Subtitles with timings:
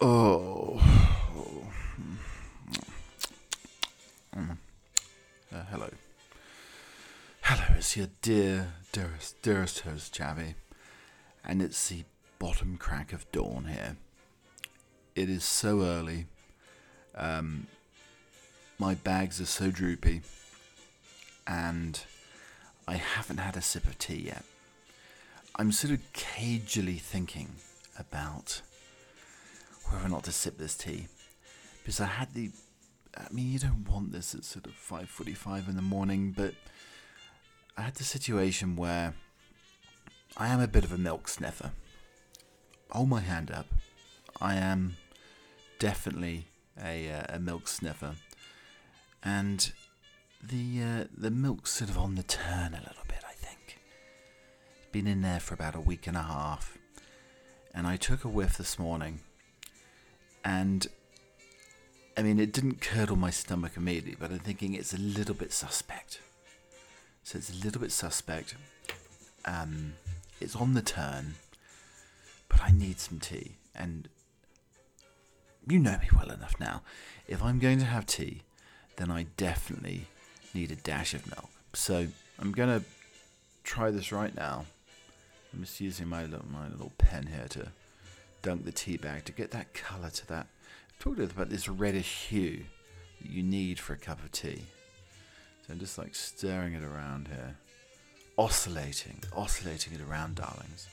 [0.00, 0.82] Oh.
[4.36, 5.88] Uh, hello.
[7.40, 10.54] Hello, it's your dear, dearest, dearest host, Javi.
[11.44, 12.04] And it's the
[12.38, 13.96] bottom crack of dawn here.
[15.14, 16.26] It is so early.
[17.14, 17.66] Um,
[18.78, 20.20] my bags are so droopy.
[21.46, 21.98] And
[22.86, 24.44] I haven't had a sip of tea yet.
[25.54, 27.54] I'm sort of cagily thinking
[27.98, 28.60] about
[29.88, 31.06] whether or not to sip this tea
[31.82, 32.50] because I had the.
[33.16, 36.54] I mean, you don't want this at sort of five forty-five in the morning, but
[37.76, 39.14] I had the situation where
[40.36, 41.70] I am a bit of a milk sniffer.
[42.90, 43.66] Hold my hand up.
[44.40, 44.96] I am
[45.78, 46.48] definitely
[46.82, 48.16] a uh, a milk sniffer,
[49.22, 49.72] and
[50.42, 53.22] the uh, the milk's sort of on the turn a little bit.
[53.26, 53.78] I think
[54.92, 56.76] been in there for about a week and a half,
[57.72, 59.20] and I took a whiff this morning,
[60.46, 60.86] and
[62.16, 65.52] I mean it didn't curdle my stomach immediately, but I'm thinking it's a little bit
[65.52, 66.20] suspect.
[67.24, 68.54] So it's a little bit suspect.
[69.44, 69.94] Um,
[70.40, 71.34] it's on the turn,
[72.48, 74.08] but I need some tea, and
[75.68, 76.82] you know me well enough now.
[77.26, 78.42] If I'm going to have tea,
[78.96, 80.06] then I definitely
[80.54, 81.50] need a dash of milk.
[81.74, 82.06] So
[82.38, 82.82] I'm gonna
[83.64, 84.66] try this right now.
[85.52, 87.72] I'm just using my little, my little pen here to
[88.46, 90.46] dunk the tea bag to get that colour to that.
[90.88, 92.62] I've talked about this reddish hue
[93.20, 94.62] that you need for a cup of tea.
[95.66, 97.56] So I'm just like stirring it around here,
[98.38, 100.86] oscillating, oscillating it around, darlings.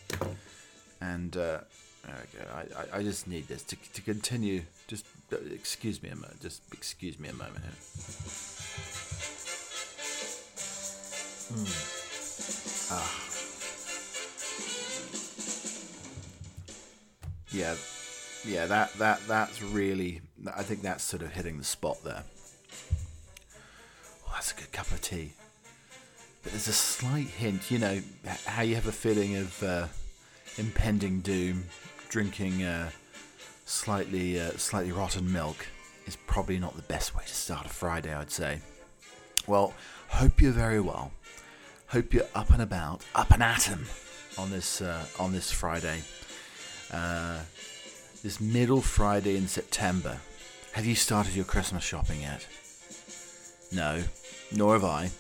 [1.00, 1.60] And uh,
[2.04, 2.12] go.
[2.56, 4.64] I, I, I just need this to, to continue.
[4.88, 6.42] Just uh, excuse me a moment.
[6.42, 7.78] Just excuse me a moment here.
[11.54, 12.90] Mm.
[12.92, 13.33] Ah.
[17.54, 17.76] Yeah,
[18.46, 18.66] yeah.
[18.66, 20.22] That that that's really.
[20.56, 22.24] I think that's sort of hitting the spot there.
[24.28, 25.34] Oh, that's a good cup of tea.
[26.42, 28.02] But there's a slight hint, you know,
[28.46, 29.88] how you have a feeling of uh,
[30.58, 31.66] impending doom.
[32.10, 32.90] Drinking uh,
[33.66, 35.66] slightly uh, slightly rotten milk
[36.06, 38.60] is probably not the best way to start a Friday, I'd say.
[39.48, 39.74] Well,
[40.10, 41.12] hope you're very well.
[41.88, 43.86] Hope you're up and about, up and at 'em
[44.38, 46.02] on this uh, on this Friday.
[46.92, 47.40] Uh,
[48.24, 50.18] this middle Friday in September.
[50.74, 52.48] Have you started your Christmas shopping yet?
[53.72, 54.04] No,
[54.52, 55.12] nor have I.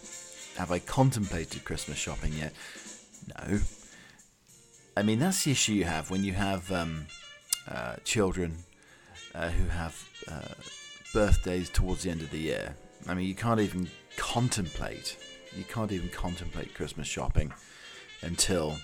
[0.57, 2.53] Have I contemplated Christmas shopping yet?
[3.37, 3.59] No.
[4.95, 7.07] I mean, that's the issue you have when you have um,
[7.67, 8.57] uh, children
[9.35, 10.53] uh, who have uh,
[11.13, 12.75] birthdays towards the end of the year.
[13.07, 15.17] I mean, you can't even contemplate.
[15.55, 17.51] You can't even contemplate Christmas shopping
[18.21, 18.77] until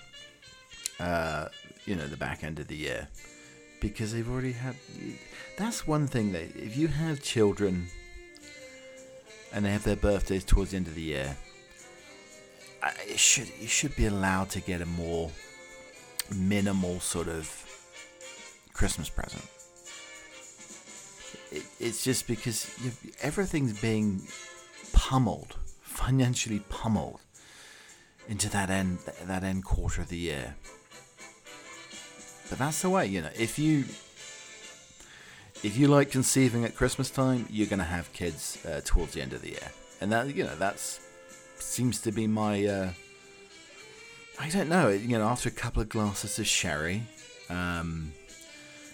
[1.00, 1.48] uh,
[1.86, 3.08] you know the back end of the year
[3.80, 4.76] because they've already had.
[5.56, 7.88] That's one thing that if you have children
[9.52, 11.36] and they have their birthdays towards the end of the year,
[13.08, 15.30] it should you should be allowed to get a more
[16.34, 17.48] minimal sort of
[18.72, 19.44] Christmas present.
[21.50, 22.70] It, it's just because
[23.22, 24.22] everything's being
[24.92, 27.20] pummeled, financially pummeled
[28.28, 30.54] into that end that end quarter of the year.
[32.50, 33.30] But that's the way, you know.
[33.38, 33.84] If you
[35.62, 39.22] if you like conceiving at Christmas time, you're going to have kids uh, towards the
[39.22, 41.00] end of the year, and that you know that's
[41.58, 42.66] seems to be my.
[42.66, 42.90] Uh,
[44.38, 44.88] I don't know.
[44.88, 47.02] You know, after a couple of glasses of sherry,
[47.48, 48.12] um,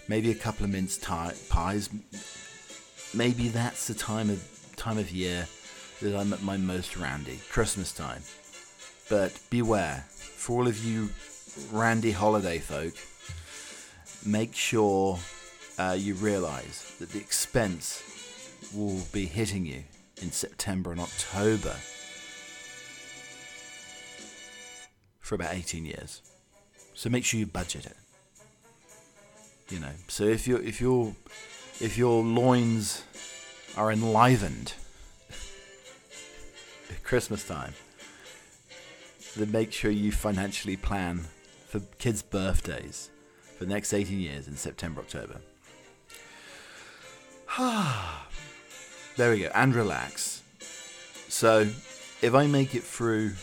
[0.07, 1.89] maybe a couple of mince pies,
[3.13, 4.43] maybe that's the time of
[4.75, 5.47] time of year
[6.01, 8.21] that I'm at my most randy, Christmas time.
[9.09, 11.09] But beware, for all of you
[11.71, 12.93] randy holiday folk,
[14.27, 15.17] make sure
[15.79, 18.03] uh, you realise that the expense
[18.75, 19.83] will be hitting you
[20.21, 21.75] in September and October
[25.21, 26.21] for about 18 years.
[26.93, 27.95] So make sure you budget it.
[29.69, 31.13] You know, so if you if your
[31.81, 33.03] if your loins
[33.75, 34.73] are enlivened
[36.89, 37.73] at Christmas time,
[39.35, 41.25] then make sure you financially plan
[41.67, 43.09] for kids' birthdays
[43.57, 45.41] for the next 18 years in September, October.
[49.17, 50.43] there we go, and relax.
[51.27, 51.67] So,
[52.21, 53.33] if I make it through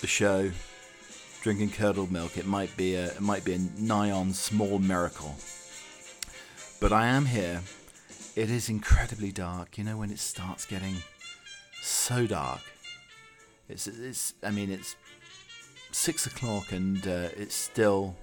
[0.00, 0.50] the show
[1.42, 5.34] drinking curdled milk, it might be a it might be a nigh on small miracle.
[6.80, 7.62] But I am here.
[8.34, 9.78] It is incredibly dark.
[9.78, 10.96] You know when it starts getting
[11.82, 12.60] so dark.
[13.68, 14.34] It's it's.
[14.42, 14.96] I mean it's
[15.92, 18.16] six o'clock and uh, it's still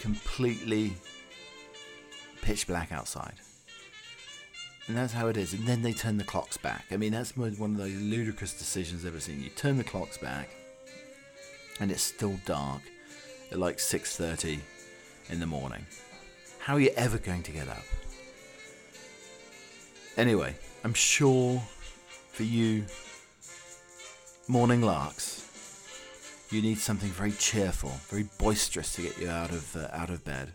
[0.00, 0.94] completely
[2.42, 3.34] pitch black outside.
[4.88, 5.52] And that's how it is.
[5.52, 6.86] And then they turn the clocks back.
[6.92, 9.42] I mean, that's one of those ludicrous decisions I've ever seen.
[9.42, 10.48] You turn the clocks back,
[11.80, 12.82] and it's still dark
[13.50, 14.60] at like 6:30
[15.28, 15.84] in the morning.
[16.60, 17.82] How are you ever going to get up?
[20.16, 20.54] Anyway,
[20.84, 21.60] I'm sure
[22.30, 22.86] for you
[24.48, 25.35] morning larks,
[26.50, 30.24] you need something very cheerful, very boisterous to get you out of uh, out of
[30.24, 30.52] bed.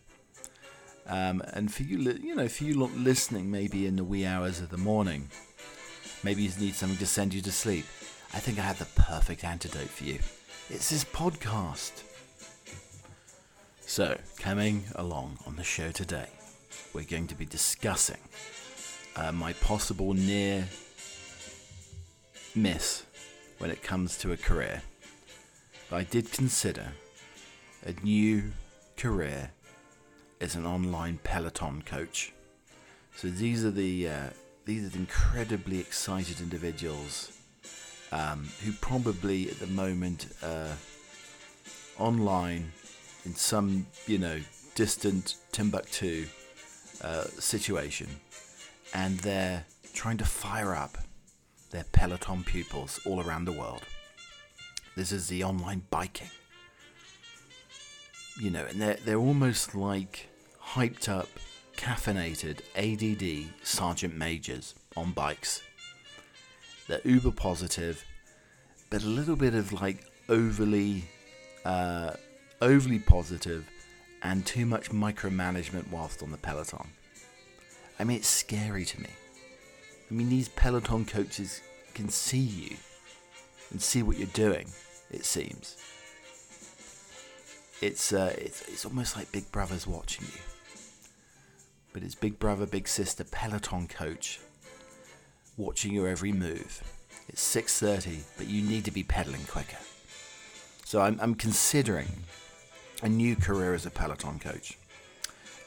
[1.07, 4.69] Um, and for you, you know, for you listening, maybe in the wee hours of
[4.69, 5.29] the morning,
[6.23, 7.85] maybe you need something to send you to sleep.
[8.33, 10.19] I think I have the perfect antidote for you.
[10.69, 12.03] It's this podcast.
[13.81, 16.27] So, coming along on the show today,
[16.93, 18.19] we're going to be discussing
[19.17, 20.65] uh, my possible near
[22.55, 23.03] miss
[23.57, 24.81] when it comes to a career.
[25.93, 26.87] I did consider
[27.85, 28.53] a new
[28.95, 29.51] career
[30.39, 32.31] as an online Peloton coach.
[33.15, 34.29] So these are the uh,
[34.63, 37.37] these are the incredibly excited individuals
[38.11, 40.73] um, who probably at the moment uh,
[41.99, 42.71] online
[43.25, 44.39] in some you know
[44.75, 46.25] distant Timbuktu
[47.03, 48.07] uh, situation,
[48.93, 50.97] and they're trying to fire up
[51.71, 53.81] their Peloton pupils all around the world.
[54.95, 56.29] This is the online biking.
[58.39, 60.27] You know, and they're, they're almost like
[60.61, 61.29] hyped up,
[61.77, 65.61] caffeinated ADD sergeant majors on bikes.
[66.87, 68.03] They're uber positive,
[68.89, 71.05] but a little bit of like overly,
[71.63, 72.13] uh,
[72.61, 73.69] overly positive,
[74.23, 76.87] and too much micromanagement whilst on the peloton.
[77.99, 79.09] I mean, it's scary to me.
[80.09, 81.61] I mean, these peloton coaches
[81.93, 82.75] can see you
[83.71, 84.67] and see what you're doing.
[85.09, 85.77] It seems.
[87.81, 90.41] It's uh, it's it's almost like Big Brother's watching you
[91.93, 94.39] but it's Big Brother, Big Sister Peloton coach
[95.57, 96.81] watching your every move.
[97.27, 99.77] It's 6:30, but you need to be pedaling quicker.
[100.85, 102.07] So I'm, I'm considering
[103.01, 104.77] a new career as a Peloton coach.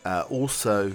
[0.05, 0.93] Uh, also,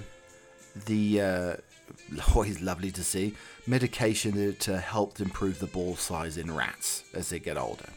[0.85, 1.55] the uh,
[2.35, 3.35] always lovely to see
[3.67, 7.89] medication that helped improve the ball size in rats as they get older.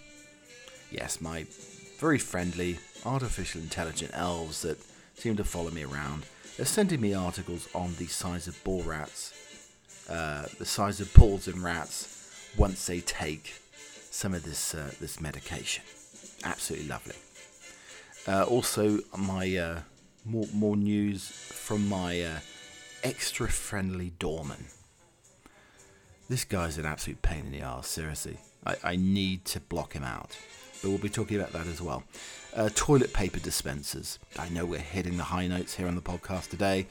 [0.91, 1.47] Yes, my
[1.99, 4.79] very friendly artificial intelligent elves that
[5.15, 6.25] seem to follow me around
[6.56, 9.33] they're sending me articles on the size of ball rats,
[10.11, 13.55] uh, the size of balls in rats once they take
[14.11, 15.83] some of this uh, this medication.
[16.45, 17.17] Absolutely lovely.
[18.29, 19.81] Uh, also, my uh,
[20.27, 22.38] more more news from my uh,
[23.02, 24.66] extra friendly doorman.
[26.28, 27.88] This guy's an absolute pain in the ass.
[27.88, 30.37] Seriously, I, I need to block him out.
[30.81, 32.02] But we'll be talking about that as well.
[32.54, 34.19] Uh, toilet paper dispensers.
[34.38, 36.87] I know we're hitting the high notes here on the podcast today.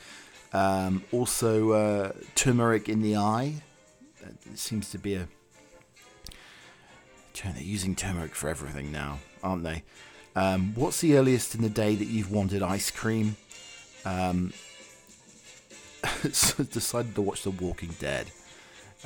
[0.54, 3.56] Um, also, uh, turmeric in the eye.
[4.22, 5.28] It seems to be a.
[7.44, 9.84] They're using turmeric for everything now, aren't they?
[10.36, 13.36] Um, what's the earliest in the day that you've wanted ice cream?
[14.06, 14.54] Um,
[16.24, 18.28] decided to watch The Walking Dead.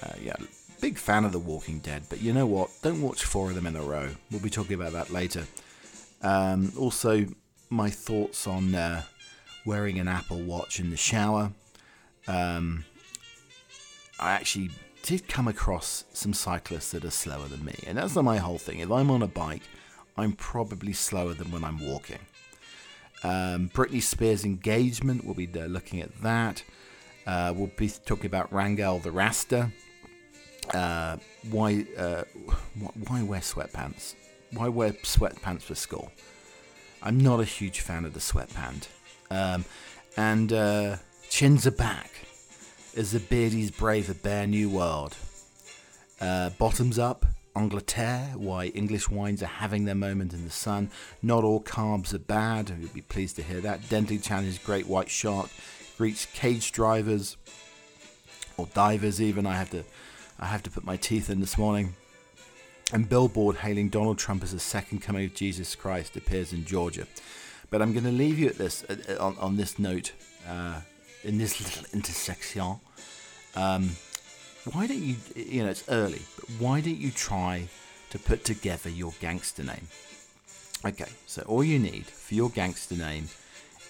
[0.02, 0.36] Uh, yeah,
[0.82, 2.70] big fan of The Walking Dead, but you know what?
[2.82, 4.10] Don't watch four of them in a row.
[4.32, 5.46] We'll be talking about that later.
[6.22, 7.26] Um, also,
[7.70, 9.04] my thoughts on uh,
[9.66, 11.52] wearing an Apple Watch in the shower.
[12.28, 12.86] Um,
[14.20, 14.72] I actually
[15.04, 18.58] did come across some cyclists that are slower than me, and that's not my whole
[18.58, 18.80] thing.
[18.80, 19.62] If I'm on a bike,
[20.18, 22.20] I'm probably slower than when I'm walking.
[23.24, 26.64] Um, Britney Spears' engagement, we'll be uh, looking at that.
[27.26, 29.72] Uh, we'll be talking about Rangel the Rasta.
[30.74, 31.18] Uh,
[31.52, 32.24] why, uh,
[33.08, 34.16] why wear sweatpants?
[34.56, 36.12] why wear sweatpants for school?
[37.02, 38.88] I'm not a huge fan of the sweatpant.
[39.30, 39.66] Um,
[40.18, 40.96] and uh,
[41.30, 42.12] chins are back
[42.96, 45.16] as the beardies brave a bare new world.
[46.22, 50.90] Uh, bottoms up, Angleterre, why English wines are having their moment in the sun.
[51.22, 53.88] Not all carbs are bad, you'll be pleased to hear that.
[53.90, 55.50] Dental challenged Great White Shark
[55.98, 57.38] greets cage drivers
[58.58, 59.46] or divers even.
[59.46, 59.84] I have to
[60.40, 61.96] I have to put my teeth in this morning
[62.94, 67.08] and billboard hailing Donald Trump as the second coming of Jesus Christ appears in Georgia.
[67.70, 68.86] But I'm going to leave you at this
[69.20, 70.14] on, on this note
[70.48, 70.82] uh,
[71.24, 72.80] in this little intersection.
[73.56, 73.92] Um,
[74.72, 75.16] why don't you?
[75.36, 77.68] You know, it's early, but why don't you try
[78.12, 79.88] to put together your gangster name?
[80.84, 83.30] Okay, so all you need for your gangster name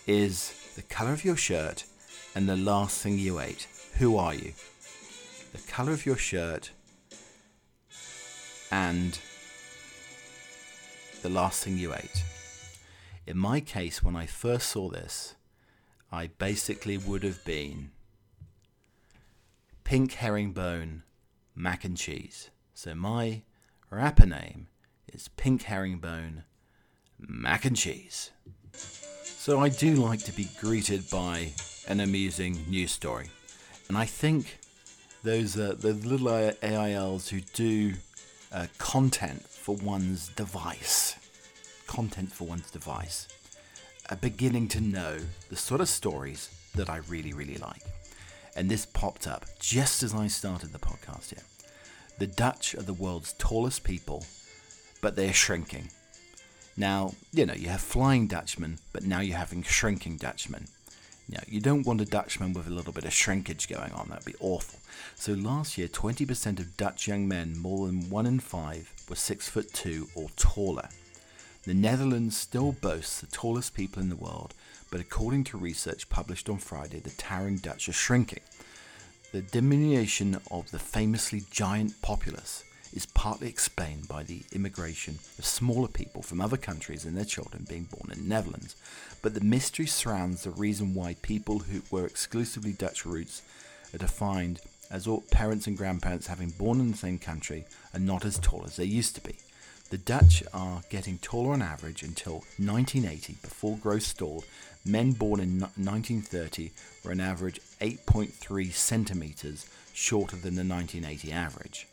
[0.08, 1.84] is the color of your shirt
[2.36, 3.68] and the last thing you ate.
[3.98, 4.54] Who are you?
[5.54, 6.72] The color of your shirt
[8.72, 9.18] and
[11.22, 12.24] the last thing you ate.
[13.26, 15.36] In my case, when I first saw this,
[16.12, 17.92] I basically would have been
[19.84, 21.04] pink herringbone
[21.56, 22.52] mac and cheese.
[22.74, 23.44] So my
[23.90, 24.68] rapper name
[25.12, 26.44] is Pink Herringbone
[27.18, 28.32] Mac and Cheese.
[29.46, 31.52] So I do like to be greeted by
[31.88, 33.30] an amusing news story.
[33.88, 34.58] And I think
[35.22, 36.30] those uh, little
[36.64, 37.94] AILs who do
[38.52, 41.16] uh, content for one's device,
[41.86, 43.28] content for one's device,
[44.10, 45.20] are beginning to know
[45.52, 47.84] the sort of stories that I really, really like.
[48.56, 51.44] And this popped up just as I started the podcast here.
[52.18, 54.26] The Dutch are the world's tallest people,
[55.04, 55.92] but they're shrinking.
[56.78, 60.68] Now, you know, you have Flying Dutchmen, but now you're having Shrinking Dutchmen.
[61.28, 64.10] Now, you don't want a Dutchman with a little bit of shrinkage going on.
[64.10, 64.80] That'd be awful.
[65.16, 69.50] So last year, 20% of Dutch young men, more than one in five, were six
[69.50, 70.90] foot two or taller.
[71.64, 74.54] The Netherlands still boasts the tallest people in the world,
[74.92, 78.42] but according to research published on Friday, the towering Dutch are shrinking.
[79.32, 82.64] The diminution of the famously giant populace
[82.96, 87.66] is partly explained by the immigration of smaller people from other countries and their children
[87.68, 88.76] being born in the Netherlands.
[89.22, 93.42] But the mystery surrounds the reason why people who were exclusively Dutch roots
[93.94, 98.24] are defined as all parents and grandparents having born in the same country are not
[98.24, 99.36] as tall as they used to be.
[99.90, 104.46] The Dutch are getting taller on average until 1980 before growth stalled.
[104.84, 106.72] Men born in 1930
[107.04, 111.88] were an average 8.3 centimeters shorter than the 1980 average.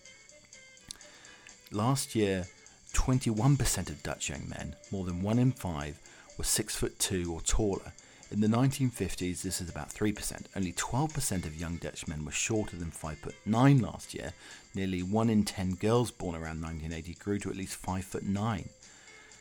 [1.72, 2.46] Last year,
[2.92, 5.98] 21% of Dutch young men, more than one in five,
[6.36, 7.92] were 6 foot 2 or taller.
[8.30, 10.44] In the 1950s, this is about 3%.
[10.54, 14.34] Only 12% of young Dutch men were shorter than 5 foot 9 last year.
[14.74, 18.68] Nearly 1 in 10 girls born around 1980 grew to at least 5 foot 9.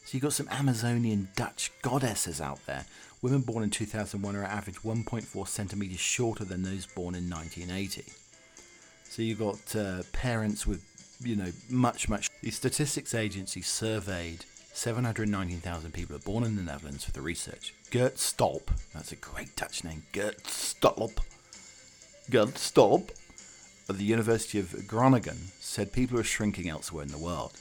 [0.05, 2.85] So you've got some Amazonian Dutch goddesses out there.
[3.21, 8.05] Women born in 2001 are average 1.4 centimeters shorter than those born in 1980.
[9.03, 10.90] So you've got uh, parents with
[11.23, 12.29] you know, much, much.
[12.41, 17.73] The Statistics Agency surveyed 719,000 people born in the Netherlands for the research.
[17.89, 21.19] Gert Stulp, that's a great Dutch name, Gert Stulp,
[22.29, 23.11] Gert Stulp,
[23.89, 27.53] of the University of Groningen, said people are shrinking elsewhere in the world.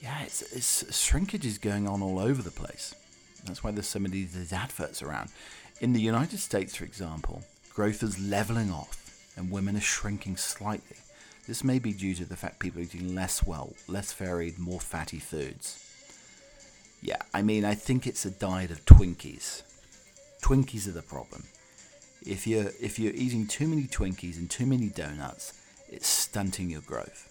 [0.00, 2.94] Yeah, it's, it's shrinkage is going on all over the place.
[3.44, 5.30] That's why there's so many of these adverts around.
[5.80, 7.42] In the United States, for example,
[7.72, 9.02] growth is leveling off
[9.36, 10.96] and women are shrinking slightly.
[11.46, 14.80] This may be due to the fact people are eating less well, less varied, more
[14.80, 15.82] fatty foods.
[17.02, 19.62] Yeah, I mean, I think it's a diet of Twinkies.
[20.42, 21.44] Twinkies are the problem.
[22.24, 25.52] If you're if you're eating too many Twinkies and too many donuts,
[25.88, 27.28] it's stunting your growth.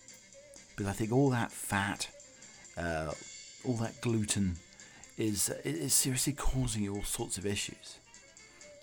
[0.69, 2.07] Because I think all that fat,
[2.77, 3.11] uh,
[3.65, 4.55] all that gluten,
[5.17, 7.99] is is seriously causing you all sorts of issues.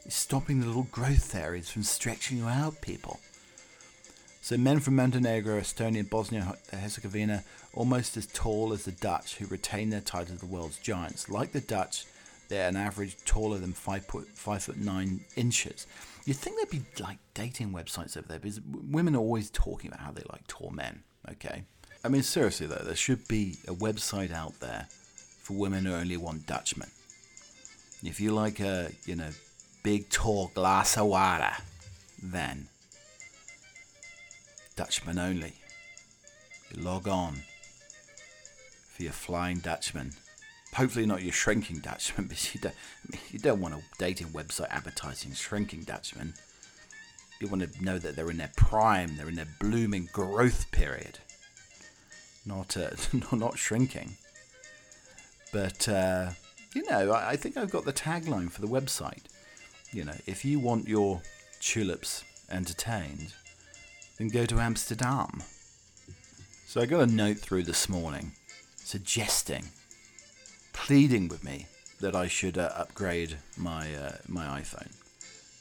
[0.05, 3.21] It's stopping the little growth areas from stretching you out, people.
[4.43, 7.45] So men from Montenegro, Estonia, Bosnia Herzegovina,
[7.75, 11.29] almost as tall as the Dutch, who retain their title of the world's giants.
[11.29, 12.07] Like the Dutch,
[12.49, 15.87] they're an average taller than five foot five foot nine inches.
[16.25, 20.01] You'd think there'd be like dating websites over there because women are always talking about
[20.01, 21.05] how they like tall men.
[21.31, 21.63] Okay,
[22.05, 26.17] I mean seriously though, there should be a website out there for women who only
[26.17, 26.91] want Dutchmen.
[28.03, 29.31] If you like a you know
[29.85, 31.53] big tall glass of water,
[32.21, 32.67] then
[34.76, 35.55] Dutchman only.
[36.71, 37.43] You log on
[38.88, 40.12] for your flying Dutchman.
[40.75, 42.75] Hopefully not your shrinking Dutchman, because you don't,
[43.31, 46.35] you don't want a dating website advertising shrinking Dutchman.
[47.41, 51.19] You want to know that they're in their prime, they're in their blooming growth period,
[52.47, 52.91] not uh,
[53.33, 54.17] not shrinking.
[55.52, 56.31] But uh,
[56.75, 59.25] you know, I, I think I've got the tagline for the website.
[59.93, 61.21] You know, if you want your
[61.61, 63.35] tulips entertained,
[64.19, 65.42] then go to Amsterdam.
[66.66, 68.33] So I got a note through this morning
[68.76, 69.66] suggesting,
[70.73, 71.66] pleading with me
[72.00, 74.92] that I should uh, upgrade my uh, my iPhone.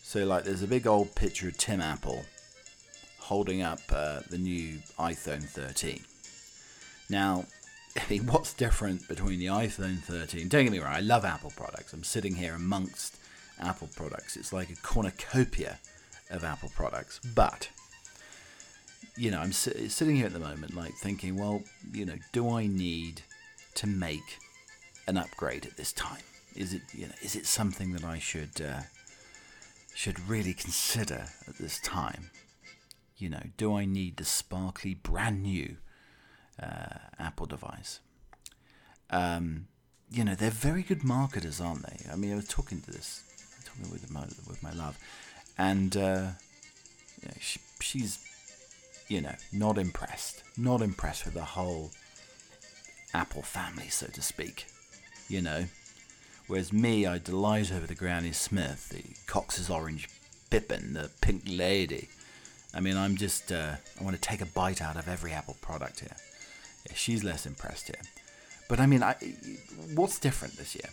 [0.03, 2.25] So like, there's a big old picture of Tim Apple
[3.19, 6.03] holding up uh, the new iPhone 13.
[7.09, 7.45] Now,
[7.97, 10.49] I mean, what's different between the iPhone 13?
[10.49, 11.93] Don't get me wrong, I love Apple products.
[11.93, 13.17] I'm sitting here amongst
[13.59, 14.35] Apple products.
[14.35, 15.79] It's like a cornucopia
[16.29, 17.19] of Apple products.
[17.19, 17.69] But
[19.17, 21.61] you know, I'm si- sitting here at the moment, like thinking, well,
[21.93, 23.21] you know, do I need
[23.75, 24.39] to make
[25.07, 26.21] an upgrade at this time?
[26.55, 28.81] Is it, you know, is it something that I should uh,
[29.93, 32.31] should really consider at this time?
[33.17, 35.77] You know, do I need the sparkly, brand new
[36.61, 37.99] uh, Apple device?
[39.09, 39.67] Um,
[40.09, 42.11] you know, they're very good marketers, aren't they?
[42.11, 43.23] I mean, I was talking to this
[43.65, 44.97] talking with my with my love,
[45.57, 46.27] and uh,
[47.23, 48.19] yeah, she, she's
[49.11, 51.91] you know not impressed, not impressed with the whole
[53.13, 54.67] Apple family, so to speak.
[55.27, 55.65] You know,
[56.47, 60.07] whereas me, I delight over the Granny Smith, the Cox's Orange
[60.49, 62.07] Pippin, the Pink Lady.
[62.73, 65.57] I mean, I'm just uh, I want to take a bite out of every Apple
[65.61, 66.15] product here.
[66.85, 68.01] Yeah, she's less impressed here.
[68.69, 69.15] But I mean, I,
[69.93, 70.89] what's different this year?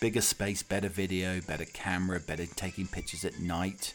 [0.00, 3.94] Bigger space, better video, better camera, better taking pictures at night.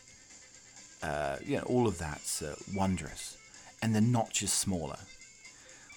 [1.01, 3.37] Uh, you know, all of that's uh, wondrous.
[3.81, 4.99] And the notch is smaller.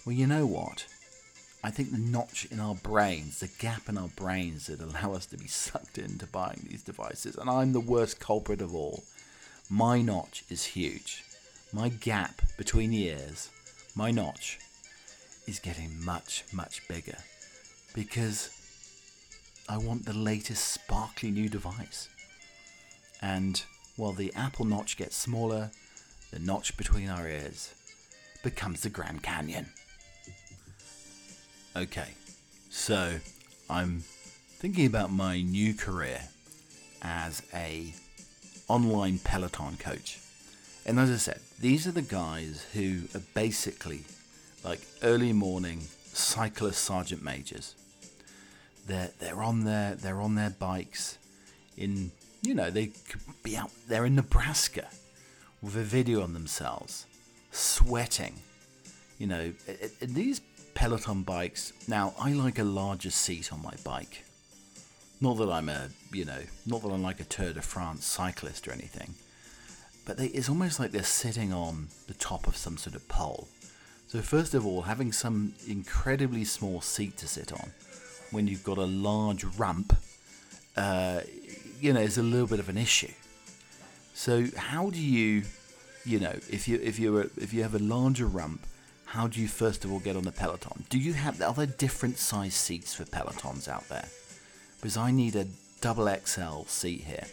[0.04, 0.86] Well, you know what?
[1.64, 5.26] I think the notch in our brains, the gap in our brains that allow us
[5.26, 9.04] to be sucked into buying these devices, and I'm the worst culprit of all.
[9.70, 11.24] My notch is huge.
[11.72, 13.48] My gap between the ears,
[13.94, 14.58] my notch,
[15.46, 17.18] is getting much, much bigger
[17.94, 18.50] because
[19.68, 22.08] I want the latest sparkly new device.
[23.20, 23.62] And
[23.96, 25.70] while the Apple notch gets smaller,
[26.30, 27.74] the notch between our ears
[28.42, 29.66] becomes the Grand Canyon.
[31.76, 32.08] Okay,
[32.70, 33.18] so
[33.68, 34.02] I'm
[34.58, 36.20] thinking about my new career
[37.02, 37.92] as a
[38.68, 40.18] online Peloton coach.
[40.84, 44.04] And as I said, these are the guys who are basically
[44.64, 45.82] like early morning
[46.12, 47.74] cyclist sergeant majors.
[48.86, 51.18] They're they're on their they're on their bikes
[51.76, 52.10] in
[52.42, 54.88] you know they could be out there in Nebraska
[55.62, 57.06] with a video on themselves
[57.50, 58.34] sweating.
[59.18, 59.52] You know,
[60.00, 60.40] these
[60.74, 61.72] Peloton bikes.
[61.86, 64.24] Now I like a larger seat on my bike.
[65.20, 68.66] Not that I'm a you know not that I'm like a Tour de France cyclist
[68.66, 69.14] or anything,
[70.04, 73.48] but they, it's almost like they're sitting on the top of some sort of pole
[74.12, 77.72] so, first of all, having some incredibly small seat to sit on
[78.30, 79.96] when you've got a large ramp,
[80.76, 81.22] uh,
[81.82, 83.12] you know, is a little bit of an issue.
[84.14, 85.42] So, how do you,
[86.04, 88.64] you know, if you if you if you have a larger rump,
[89.06, 90.84] how do you first of all get on the Peloton?
[90.88, 94.08] Do you have are there different size seats for Pelotons out there?
[94.76, 95.46] Because I need a
[95.80, 97.26] double XL seat here,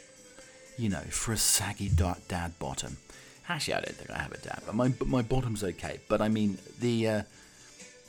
[0.77, 1.91] you know, for a saggy
[2.27, 2.97] dad bottom.
[3.47, 5.99] Actually, I don't think I have a dad, but my but my bottom's okay.
[6.07, 7.21] But I mean, the uh,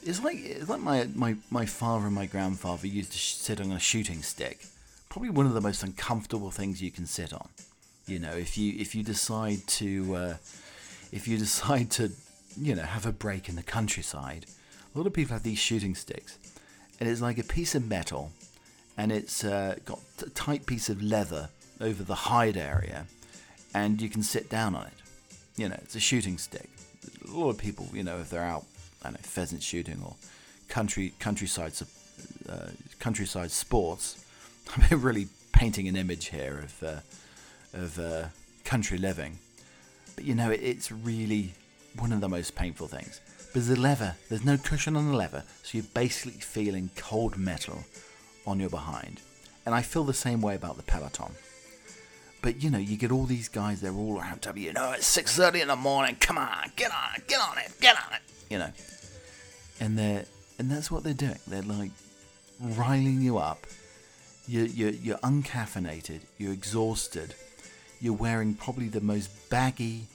[0.02, 3.72] it's like it's like my, my my father and my grandfather used to sit on
[3.72, 4.64] a shooting stick.
[5.10, 7.50] Probably one of the most uncomfortable things you can sit on.
[8.06, 10.36] You know, if you if you decide to uh,
[11.12, 12.10] if you decide to
[12.58, 14.46] you know have a break in the countryside,
[14.94, 16.38] a lot of people have these shooting sticks,
[16.98, 18.32] and it's like a piece of metal,
[18.96, 23.06] and it's uh, got a tight piece of leather over the hide area,
[23.74, 25.00] and you can sit down on it
[25.60, 26.70] you know, it's a shooting stick.
[27.28, 28.64] A lot of people, you know, if they're out,
[29.02, 30.14] I don't know, pheasant shooting or
[30.68, 31.74] country countryside
[32.48, 34.24] uh, countryside sports.
[34.90, 37.00] I'm really painting an image here of uh,
[37.72, 38.24] of uh,
[38.64, 39.38] country living,
[40.16, 41.54] but you know, it, it's really
[41.98, 43.20] one of the most painful things.
[43.46, 47.84] Because the leather, there's no cushion on the lever, so you're basically feeling cold metal
[48.46, 49.20] on your behind.
[49.66, 51.32] And I feel the same way about the Peloton.
[52.42, 54.66] But you know, you get all these guys, they're all around W.
[54.66, 56.16] You know, it's six thirty in the morning.
[56.20, 58.22] Come on, get on it, get on it, get on it.
[58.48, 58.70] You know,
[59.80, 60.24] and they're
[60.58, 61.38] and that's what they're doing.
[61.46, 61.90] They're like
[62.60, 63.66] riling you up.
[64.50, 66.22] You're you're, you're uncaffeinated.
[66.36, 67.36] You're exhausted.
[68.00, 70.06] You're wearing probably the most baggy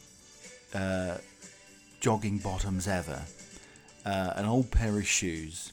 [0.74, 1.19] uh,
[2.02, 3.21] jogging bottoms ever,
[4.06, 5.71] uh, an old pair of shoes,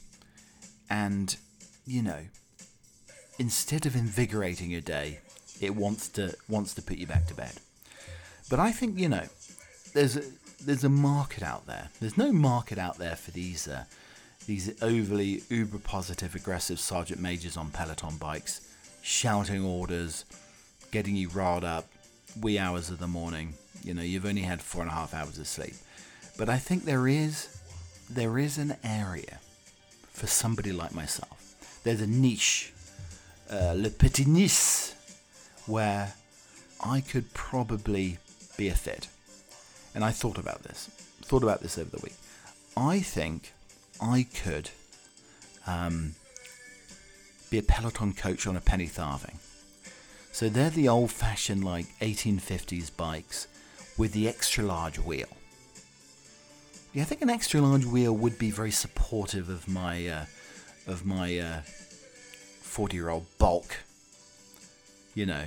[0.89, 1.35] and
[1.85, 2.21] you know,
[3.37, 5.19] instead of invigorating your day,
[5.59, 7.55] it wants to wants to put you back to bed.
[8.49, 9.27] But I think you know,
[9.93, 10.23] there's a,
[10.61, 11.89] there's a market out there.
[11.99, 13.83] There's no market out there for these uh,
[14.45, 18.61] these overly uber positive, aggressive sergeant majors on Peloton bikes,
[19.01, 20.25] shouting orders,
[20.91, 21.87] getting you riled up,
[22.41, 23.53] wee hours of the morning.
[23.83, 25.75] You know, you've only had four and a half hours of sleep.
[26.37, 27.49] But I think there is
[28.09, 29.39] there is an area
[30.11, 31.55] for somebody like myself.
[31.83, 32.73] There's a niche,
[33.51, 34.93] uh, le petit niche
[35.65, 36.13] where
[36.83, 38.17] I could probably
[38.57, 39.07] be a fit.
[39.95, 40.87] And I thought about this,
[41.21, 42.15] thought about this over the week.
[42.75, 43.53] I think
[44.03, 44.69] I could
[45.65, 46.15] um,
[47.49, 49.39] be a Peloton coach on a penny farthing.
[50.31, 53.47] So they're the old fashioned, like 1850s bikes
[53.97, 55.29] with the extra large wheel.
[56.93, 60.25] Yeah, I think an extra large wheel would be very supportive of my uh,
[60.85, 61.61] of my
[62.61, 63.77] 40 uh, year old bulk
[65.15, 65.43] you know,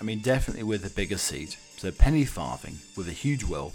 [0.00, 1.58] I mean, definitely with a bigger seat.
[1.76, 3.72] So penny farthing with a huge wheel,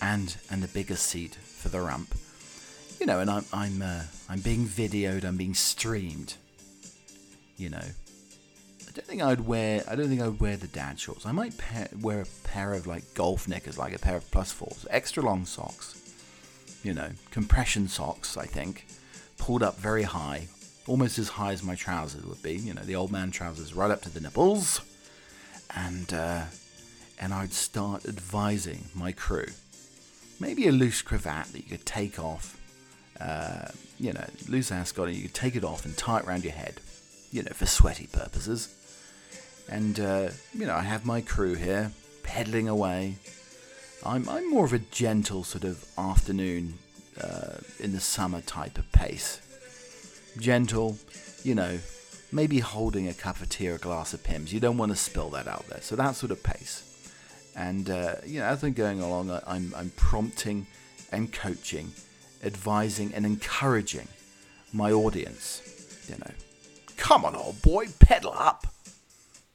[0.00, 2.14] and and a bigger seat for the ramp.
[3.04, 5.24] You know, and I'm I'm uh, I'm being videoed.
[5.24, 6.36] I'm being streamed.
[7.58, 9.84] You know, I don't think I'd wear.
[9.86, 11.26] I don't think I'd wear the dad shorts.
[11.26, 11.52] I might
[12.00, 15.44] wear a pair of like golf knickers, like a pair of plus fours, extra long
[15.44, 16.00] socks.
[16.82, 18.38] You know, compression socks.
[18.38, 18.86] I think
[19.36, 20.48] pulled up very high,
[20.86, 22.54] almost as high as my trousers would be.
[22.54, 24.80] You know, the old man trousers right up to the nipples,
[25.76, 26.44] and uh,
[27.20, 29.48] and I'd start advising my crew.
[30.40, 32.58] Maybe a loose cravat that you could take off.
[33.20, 36.52] Uh, you know, loose ascot, and you take it off and tie it around your
[36.52, 36.80] head
[37.34, 38.72] you know, for sweaty purposes.
[39.68, 41.90] And, uh, you know, I have my crew here,
[42.22, 43.16] pedaling away.
[44.06, 46.74] I'm, I'm more of a gentle sort of afternoon
[47.20, 49.40] uh, in the summer type of pace.
[50.38, 50.96] Gentle,
[51.42, 51.80] you know,
[52.30, 54.52] maybe holding a cup of tea or a glass of Pimm's.
[54.52, 55.80] You don't want to spill that out there.
[55.80, 56.82] So that sort of pace.
[57.56, 60.68] And, uh, you know, as I'm going along, I'm, I'm prompting
[61.10, 61.90] and coaching,
[62.44, 64.08] advising and encouraging
[64.72, 65.62] my audience,
[66.08, 66.30] you know,
[66.96, 68.66] Come on, old boy, pedal up.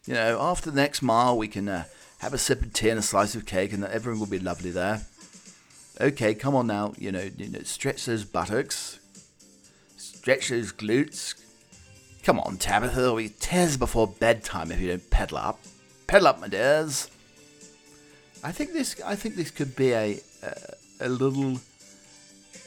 [0.06, 1.86] You know, after the next mile, we can uh,
[2.20, 4.72] have a sip of tea and a slice of cake, and everyone will be lovely
[4.72, 5.02] there.
[6.00, 6.94] Okay, come on now.
[6.98, 9.00] You know, you know, stretch those buttocks,
[9.98, 11.36] stretch those glutes.
[12.24, 15.60] Come on, Tabitha, it'll be tears before bedtime if you don't pedal up.
[16.08, 17.10] Pedal up, my dears.
[18.44, 19.02] I think this.
[19.06, 20.54] I think this could be a a,
[21.02, 21.60] a little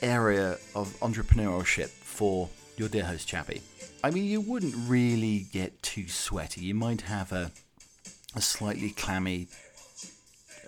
[0.03, 3.63] area of entrepreneurship for your dear host, Chappie.
[4.05, 6.63] I mean, you wouldn't really get too sweaty.
[6.63, 7.53] You might have a,
[8.35, 9.47] a slightly clammy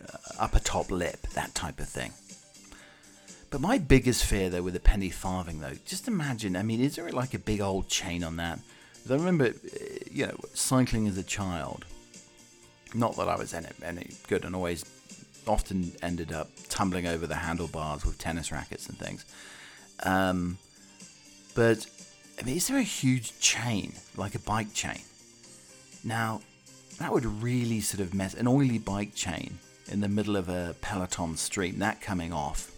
[0.09, 2.13] uh, upper top lip, that type of thing.
[3.51, 6.57] But my biggest fear, though, with a penny farthing, though, just imagine.
[6.57, 8.59] I mean, is there like a big old chain on that?
[9.09, 9.51] I remember, uh,
[10.11, 11.85] you know, cycling as a child.
[12.95, 14.85] Not that I was any, any good, and always,
[15.47, 19.25] often ended up tumbling over the handlebars with tennis rackets and things.
[20.03, 20.59] Um,
[21.55, 21.87] but
[22.41, 25.01] I mean, is there a huge chain, like a bike chain?
[26.03, 26.41] Now,
[26.99, 29.59] that would really sort of mess an oily bike chain
[29.91, 32.71] in the middle of a peloton stream, that coming off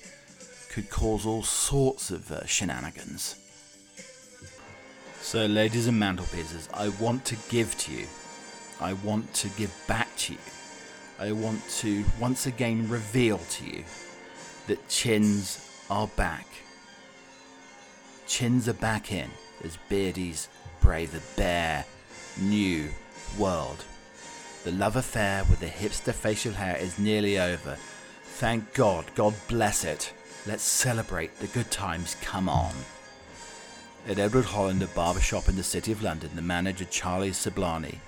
[0.71, 3.37] could cause all sorts of uh, shenanigans.
[5.21, 8.07] So, ladies and mantelpieces, I want to give to you.
[8.81, 10.39] I want to give back to you.
[11.19, 13.85] I want to once again reveal to you
[14.67, 16.47] that chins are back.
[18.27, 19.31] Chins are back in
[19.65, 20.49] as Beardy's
[20.81, 21.85] brave the
[22.39, 22.91] new
[23.39, 23.85] world.
[24.65, 27.77] The love affair with the hipster facial hair is nearly over.
[28.23, 30.13] Thank God, God bless it.
[30.47, 32.75] Let's celebrate the good times come on.
[34.07, 38.01] At Edward Holland, a barbershop in the city of London, the manager Charlie Sablani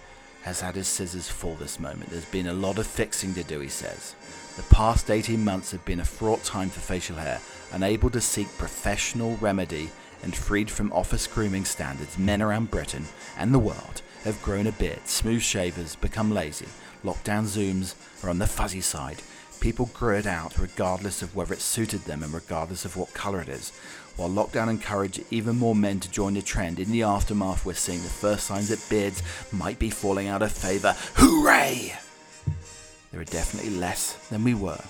[0.48, 2.08] has had his scissors full this moment.
[2.08, 4.14] There's been a lot of fixing to do, he says.
[4.56, 7.38] The past 18 months have been a fraught time for facial hair,
[7.72, 9.90] unable to seek professional remedy
[10.22, 13.04] and freed from office grooming standards, men around Britain
[13.37, 15.06] and the world have grown a beard.
[15.06, 16.68] Smooth shavers become lazy.
[17.04, 19.22] Lockdown zooms are on the fuzzy side.
[19.60, 23.40] People grew it out regardless of whether it suited them and regardless of what colour
[23.40, 23.72] it is.
[24.16, 28.02] While lockdown encouraged even more men to join the trend, in the aftermath we're seeing
[28.02, 30.94] the first signs that beards might be falling out of favour.
[31.14, 31.92] Hooray!
[33.10, 34.82] There are definitely less than we were.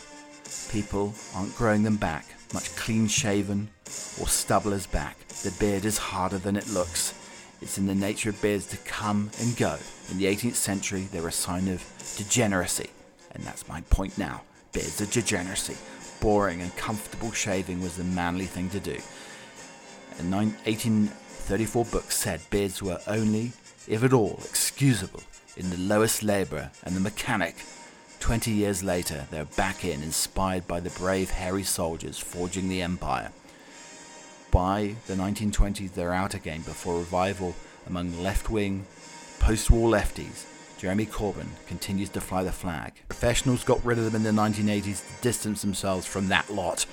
[0.71, 3.69] People aren't growing them back, much clean shaven
[4.21, 5.29] or stubble is back.
[5.29, 7.15] The beard is harder than it looks.
[7.61, 9.77] It's in the nature of beards to come and go.
[10.11, 11.85] In the 18th century, they were a sign of
[12.17, 12.91] degeneracy.
[13.33, 14.43] And that's my point now.
[14.73, 15.77] Beards are degeneracy.
[16.21, 18.99] Boring and comfortable shaving was the manly thing to do.
[20.19, 23.53] A 1834 book said beards were only,
[23.87, 25.23] if at all, excusable
[25.57, 27.57] in the lowest labourer and the mechanic
[28.21, 33.33] Twenty years later, they're back in, inspired by the brave hairy soldiers forging the empire.
[34.51, 37.55] By the 1920s, they're out again before revival
[37.87, 38.87] among left wing,
[39.39, 40.45] post war lefties.
[40.79, 42.93] Jeremy Corbyn continues to fly the flag.
[43.09, 46.87] Professionals got rid of them in the 1980s to distance themselves from that lot.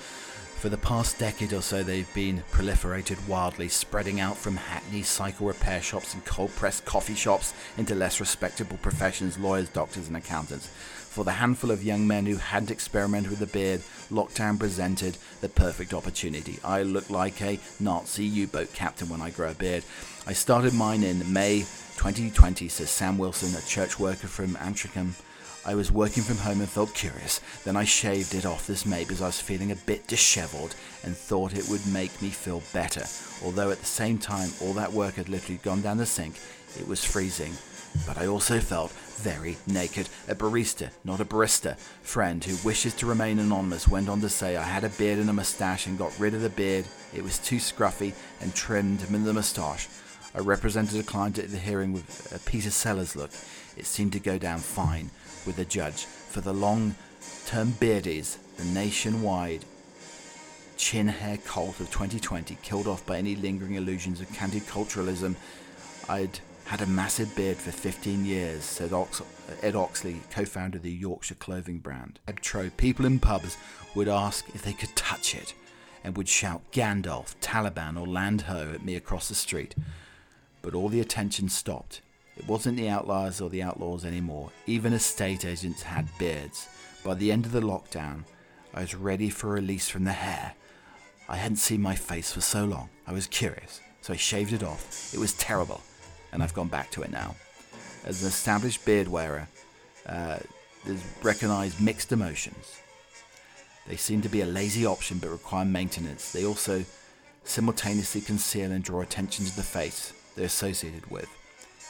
[0.56, 5.46] For the past decade or so, they've been proliferated wildly, spreading out from hackney cycle
[5.46, 10.66] repair shops and cold pressed coffee shops into less respectable professions, lawyers, doctors, and accountants.
[10.66, 15.48] For the handful of young men who hadn't experimented with the beard, lockdown presented the
[15.48, 16.58] perfect opportunity.
[16.64, 19.84] I look like a Nazi U boat captain when I grow a beard.
[20.28, 25.14] I started mine in May 2020, says Sam Wilson, a church worker from Antrim.
[25.64, 27.40] I was working from home and felt curious.
[27.62, 31.16] Then I shaved it off this May because I was feeling a bit disheveled and
[31.16, 33.04] thought it would make me feel better.
[33.44, 36.40] Although at the same time, all that work had literally gone down the sink,
[36.76, 37.52] it was freezing.
[38.04, 40.08] But I also felt very naked.
[40.26, 44.56] A barista, not a barista, friend who wishes to remain anonymous went on to say
[44.56, 46.84] I had a beard and a moustache and got rid of the beard.
[47.14, 49.86] It was too scruffy and trimmed the moustache.
[50.36, 53.30] I represented a client at the hearing with a Peter Sellers look.
[53.74, 55.10] It seemed to go down fine
[55.46, 56.94] with the judge for the long
[57.46, 59.64] term beardies, the nationwide
[60.76, 65.36] chin hair cult of 2020, killed off by any lingering illusions of counterculturalism.
[66.06, 69.22] I'd had a massive beard for 15 years, said Ox-
[69.62, 72.20] Ed Oxley, co founder of the Yorkshire clothing brand.
[72.28, 73.56] Ebtro, people in pubs
[73.94, 75.54] would ask if they could touch it
[76.04, 79.74] and would shout Gandalf, Taliban, or Land Ho at me across the street.
[80.66, 82.00] But all the attention stopped.
[82.36, 84.50] It wasn't the outliers or the outlaws anymore.
[84.66, 86.66] Even estate agents had beards.
[87.04, 88.24] By the end of the lockdown,
[88.74, 90.54] I was ready for release from the hair.
[91.28, 92.88] I hadn't seen my face for so long.
[93.06, 95.14] I was curious, so I shaved it off.
[95.14, 95.82] It was terrible,
[96.32, 97.36] and I've gone back to it now.
[98.04, 99.46] As an established beard wearer,
[100.06, 100.38] uh,
[100.84, 102.80] there's recognized mixed emotions.
[103.86, 106.32] They seem to be a lazy option but require maintenance.
[106.32, 106.84] They also
[107.44, 111.28] simultaneously conceal and draw attention to the face they're associated with,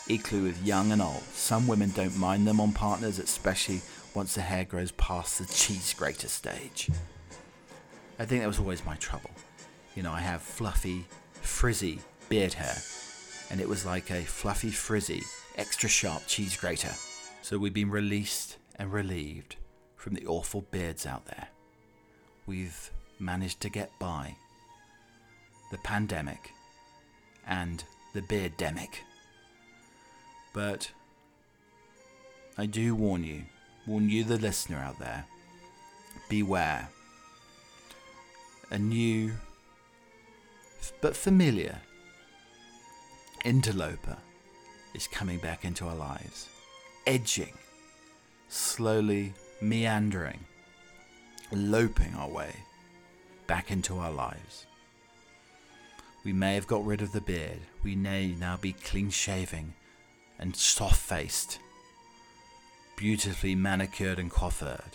[0.09, 1.23] equally with young and old.
[1.33, 3.83] Some women don't mind them on partners, especially
[4.15, 6.89] once the hair grows past the cheese grater stage.
[8.19, 9.31] I think that was always my trouble.
[9.95, 11.05] You know, I have fluffy,
[11.43, 12.77] frizzy beard hair,
[13.51, 15.23] and it was like a fluffy, frizzy,
[15.57, 16.95] extra sharp cheese grater.
[17.43, 19.57] So we've been released and relieved
[19.97, 21.49] from the awful beards out there.
[22.47, 24.37] We've managed to get by
[25.71, 26.53] the pandemic
[27.47, 27.83] and
[28.17, 29.03] the beardemic.
[30.55, 30.91] But
[32.57, 33.43] I do warn you,
[33.87, 35.27] warn you, the listener out there,
[36.31, 36.89] beware.
[38.71, 39.35] A new
[41.03, 41.79] but familiar
[43.45, 44.17] interloper
[44.95, 46.49] is coming back into our lives,
[47.07, 47.53] edging,
[48.49, 50.41] slowly meandering,
[51.53, 52.55] loping our way
[53.47, 54.67] back into our lives.
[56.27, 59.75] We may have got rid of the beard, we may now be clean shaving
[60.41, 61.61] and soft faced,
[62.97, 64.95] beautifully manicured and coiffured.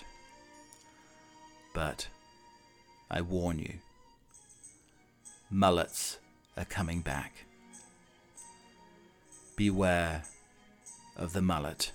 [1.74, 2.10] But
[3.10, 3.76] I warn you,
[5.50, 6.18] mullets
[6.58, 7.46] are coming back.
[9.56, 10.24] Beware
[11.16, 11.94] of the mullet.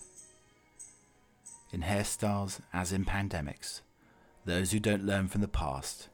[1.74, 3.82] In hairstyles, as in pandemics,
[4.46, 6.08] those who don't learn from the past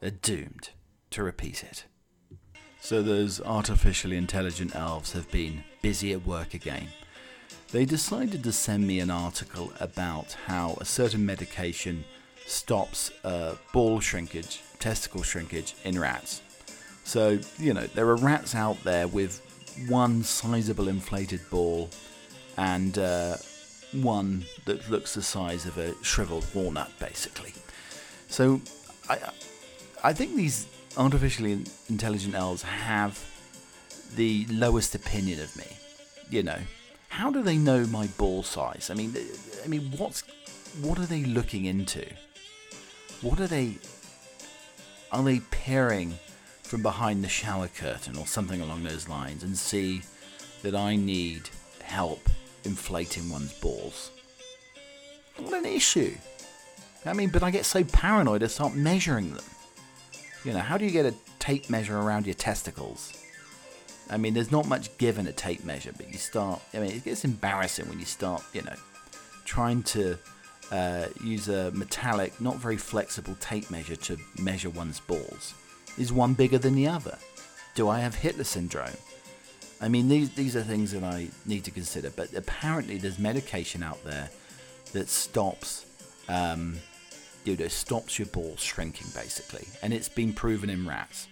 [0.00, 0.70] are doomed
[1.10, 1.86] to repeat it.
[2.80, 6.88] So, those artificially intelligent elves have been busy at work again.
[7.70, 12.04] They decided to send me an article about how a certain medication
[12.46, 16.40] stops uh, ball shrinkage, testicle shrinkage in rats.
[17.04, 19.42] So, you know, there are rats out there with
[19.88, 21.90] one sizable inflated ball
[22.56, 23.36] and uh,
[23.92, 27.52] one that looks the size of a shriveled walnut, basically.
[28.28, 28.60] So,
[29.10, 29.18] I,
[30.02, 33.22] I think these artificially intelligent elves have
[34.14, 35.66] the lowest opinion of me.
[36.30, 36.58] You know,
[37.08, 38.90] how do they know my ball size?
[38.90, 39.14] I mean,
[39.64, 40.22] I mean, what's
[40.82, 42.06] what are they looking into?
[43.22, 43.76] What are they?
[45.10, 46.18] Are they peering
[46.62, 50.02] from behind the shower curtain or something along those lines and see
[50.62, 51.48] that I need
[51.82, 52.28] help
[52.64, 54.10] inflating one's balls?
[55.38, 56.14] What an issue!
[57.06, 59.44] I mean, but I get so paranoid I start measuring them.
[60.44, 63.12] You know, how do you get a tape measure around your testicles?
[64.10, 66.60] I mean, there's not much given a tape measure, but you start.
[66.72, 68.76] I mean, it gets embarrassing when you start, you know,
[69.44, 70.16] trying to
[70.70, 75.54] uh, use a metallic, not very flexible tape measure to measure one's balls.
[75.98, 77.18] Is one bigger than the other?
[77.74, 78.96] Do I have Hitler syndrome?
[79.80, 82.10] I mean, these these are things that I need to consider.
[82.10, 84.30] But apparently, there's medication out there
[84.92, 85.86] that stops
[86.28, 86.78] um,
[87.56, 91.28] you stops your balls shrinking basically, and it's been proven in rats.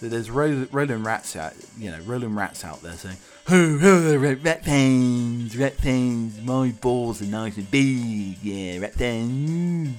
[0.00, 3.18] There's rolling rats out, you know, rolling rats out there saying,
[3.50, 9.96] "Oh, oh, rat things, rat things, my balls are nice and big, yeah, rat things.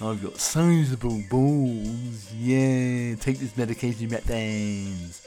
[0.00, 3.14] I've got sizable balls, yeah.
[3.16, 5.24] Take this medication, rat things."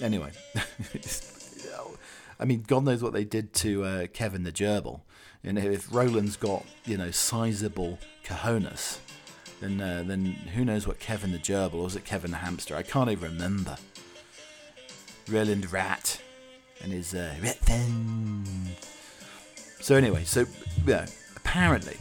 [0.00, 0.30] Anyway,
[2.38, 5.00] I mean, God knows what they did to uh, Kevin the gerbil.
[5.42, 8.98] Know, if Roland's got you know sizable cojones,
[9.60, 12.76] then uh, then who knows what Kevin the gerbil or was it Kevin the hamster?
[12.76, 13.76] I can't even remember.
[15.28, 16.20] Roland Rat
[16.82, 17.58] and his uh, rat
[19.80, 20.44] So anyway, so
[20.86, 21.96] yeah, apparently,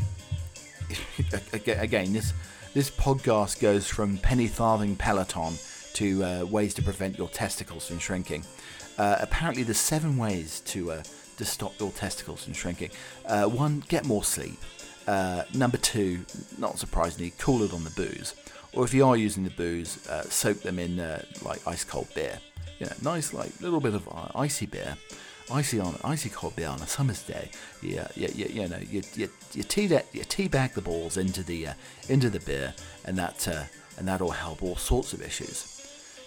[1.65, 2.33] again this
[2.73, 5.53] this podcast goes from penny farthing peloton
[5.93, 8.43] to uh, ways to prevent your testicles from shrinking.
[8.97, 11.03] Uh, apparently, there's seven ways to uh,
[11.39, 12.91] to stop your testicles from shrinking.
[13.25, 14.59] Uh, one, get more sleep.
[15.07, 16.23] Uh, number two,
[16.57, 18.35] not surprisingly, cool it on the booze.
[18.73, 22.07] Or if you are using the booze, uh, soak them in uh, like ice cold
[22.13, 22.37] beer.
[22.77, 24.95] You know, nice like little bit of uh, icy beer,
[25.51, 27.49] icy on icy cold beer on a summer's day.
[27.81, 28.47] Yeah, yeah, yeah.
[28.47, 31.73] You know, you you, you tea that you tea back the balls into the uh,
[32.07, 32.75] into the beer,
[33.05, 33.47] and that
[33.97, 35.78] and that'll help all sorts of issues.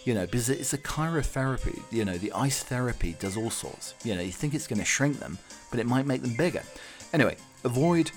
[0.04, 1.80] You know, because it's a cryotherapy.
[1.92, 3.94] You know, the ice therapy does all sorts.
[4.04, 5.38] You know, you think it's going to shrink them,
[5.70, 6.62] but it might make them bigger.
[7.12, 8.10] Anyway, avoid.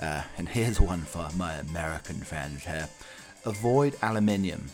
[0.00, 2.88] Uh, and here's one for my American friends here.
[3.46, 4.66] Avoid aluminium.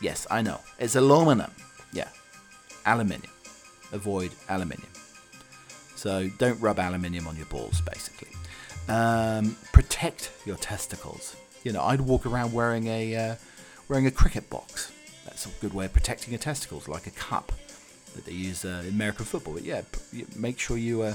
[0.00, 0.60] Yes, I know.
[0.78, 1.50] It's aluminum.
[1.92, 2.08] Yeah,
[2.86, 3.32] aluminium.
[3.92, 4.92] Avoid aluminium.
[5.96, 8.28] So don't rub aluminium on your balls, basically.
[8.88, 11.34] Um, protect your testicles.
[11.64, 13.34] You know, I'd walk around wearing a uh,
[13.88, 14.92] wearing a cricket box.
[15.28, 17.52] That's a good way of protecting your testicles, like a cup
[18.14, 19.54] that they use uh, in American football.
[19.54, 21.14] But yeah, p- make sure you uh,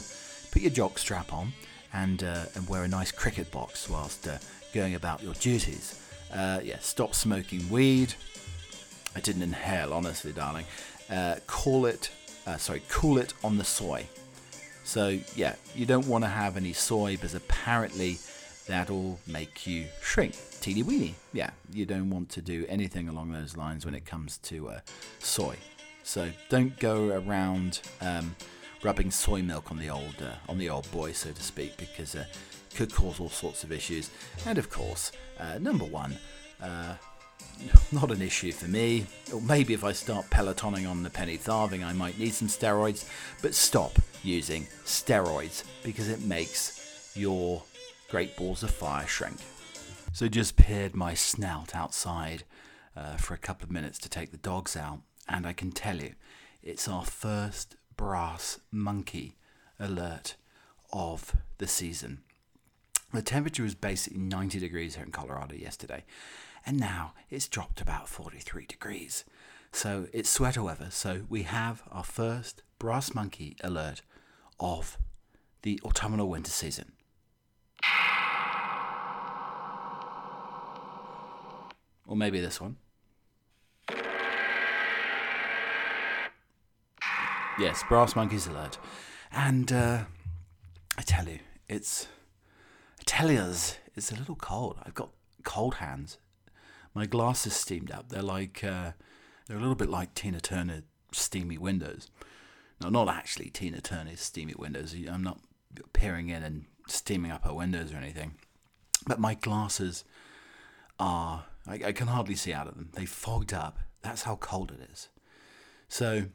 [0.52, 1.52] put your jock strap on
[1.93, 4.38] and uh, and wear a nice cricket box whilst uh,
[4.73, 5.99] going about your duties.
[6.32, 8.13] Uh, yeah, stop smoking weed.
[9.15, 10.65] I didn't inhale, honestly, darling.
[11.10, 12.12] Uh, call it,
[12.58, 14.08] sorry, cool it on the soy.
[14.84, 18.17] So yeah, you don't want to have any soy because apparently
[18.67, 21.15] that'll make you shrink, teeny weeny.
[21.34, 24.80] Yeah, you don't want to do anything along those lines when it comes to uh,
[25.19, 25.58] soy.
[26.04, 28.36] So don't go around um,
[28.84, 32.15] rubbing soy milk on the old uh, on the old boy, so to speak, because
[32.15, 32.26] uh,
[32.71, 34.10] it could cause all sorts of issues.
[34.45, 36.17] And of course, uh, number one,
[36.62, 36.95] uh,
[37.91, 39.06] not an issue for me.
[39.34, 43.08] Or maybe if I start pelotoning on the penny farthing, I might need some steroids.
[43.41, 47.63] But stop using steroids because it makes your
[48.13, 49.38] great balls of fire shrink.
[50.12, 52.43] So just peered my snout outside
[52.95, 55.95] uh, for a couple of minutes to take the dogs out, and I can tell
[55.95, 56.13] you,
[56.62, 59.36] it's our first brass monkey
[59.80, 60.36] alert
[60.91, 62.21] of the season.
[63.12, 66.04] The temperature was basically 90 degrees here in Colorado yesterday,
[66.67, 69.26] and now it's dropped about 43 degrees.
[69.71, 70.89] So it's sweater weather.
[70.91, 74.04] So we have our first brass monkey alert
[74.60, 74.99] of
[75.63, 76.91] the autumnal winter season.
[82.13, 82.78] Or maybe this one.
[87.58, 88.78] Yes, brass monkeys alert.
[89.32, 90.04] And uh,
[90.95, 92.08] I tell you, it's
[92.99, 93.41] I tell you,
[93.95, 94.78] it's a little cold.
[94.86, 95.10] I've got
[95.43, 96.19] cold hands.
[96.93, 98.10] My glasses steamed up.
[98.10, 98.91] They're like uh,
[99.47, 102.12] they're a little bit like Tina Turner steamy windows.
[102.80, 104.95] No, not actually Tina Turner's steamy windows.
[105.12, 105.39] I'm not
[105.93, 108.36] peering in and steaming up her windows or anything.
[109.08, 110.04] But my glasses
[110.99, 112.89] are I, I can hardly see out of them.
[112.93, 113.80] They fogged up.
[114.02, 115.10] That's how cold it is.
[115.88, 116.26] So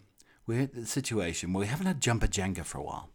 [0.47, 3.11] we're at the situation where we haven't had jumper Jenga for a while.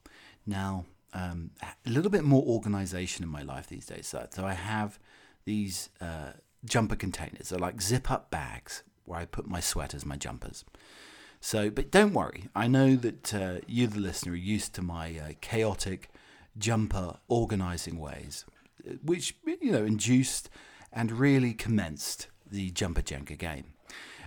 [0.46, 4.08] Now, um, a little bit more organization in my life these days.
[4.08, 5.00] So, so I have
[5.46, 6.34] these uh,
[6.66, 7.50] jumper containers.
[7.50, 10.64] They're like zip up bags where I put my sweaters, my jumpers.
[11.40, 12.50] So, but don't worry.
[12.56, 16.10] I know that uh, you, the listener, are used to my uh, chaotic
[16.58, 18.46] jumper organizing ways,
[19.04, 20.50] which, you know, induced
[20.94, 23.74] and really commenced the jumper Jenga game.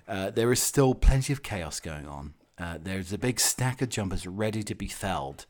[0.09, 2.35] Uh, there is still plenty of chaos going on.
[2.59, 5.46] Uh, there's a big stack of jumpers ready to be felled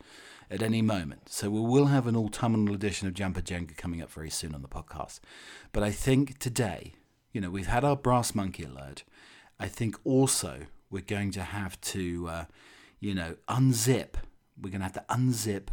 [0.50, 1.28] at any moment.
[1.28, 4.62] So we will have an autumnal edition of Jumper Jenga coming up very soon on
[4.62, 5.20] the podcast.
[5.72, 6.94] But I think today,
[7.32, 9.04] you know, we've had our brass monkey alert.
[9.58, 12.44] I think also we're going to have to, uh,
[13.00, 14.14] you know, unzip.
[14.60, 15.68] We're going to have to unzip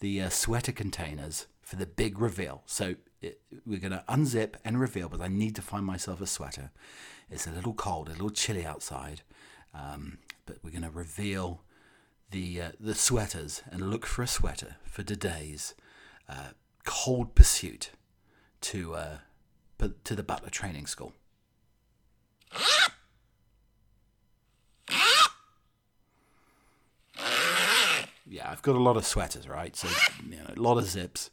[0.00, 2.62] the uh, sweater containers for the big reveal.
[2.66, 6.26] So it, we're going to unzip and reveal, but I need to find myself a
[6.26, 6.70] sweater.
[7.30, 9.22] It's a little cold, a little chilly outside,
[9.74, 11.62] um, but we're going to reveal
[12.30, 15.74] the uh, the sweaters and look for a sweater for today's
[16.28, 16.50] uh,
[16.84, 17.90] cold pursuit
[18.62, 19.18] to uh,
[20.04, 21.12] to the Butler Training School.
[28.26, 29.74] Yeah, I've got a lot of sweaters, right?
[29.74, 29.88] So
[30.24, 31.30] you know, a lot of zips.